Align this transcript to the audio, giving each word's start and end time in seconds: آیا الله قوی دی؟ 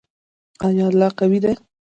آیا 0.67 0.85
الله 0.89 1.09
قوی 1.19 1.39
دی؟ 1.43 1.53